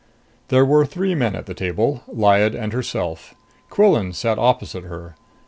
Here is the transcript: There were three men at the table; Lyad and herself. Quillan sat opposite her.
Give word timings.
There 0.47 0.65
were 0.65 0.83
three 0.83 1.13
men 1.13 1.35
at 1.35 1.45
the 1.45 1.53
table; 1.53 2.01
Lyad 2.11 2.55
and 2.55 2.73
herself. 2.73 3.35
Quillan 3.69 4.13
sat 4.13 4.39
opposite 4.39 4.83
her. 4.85 5.13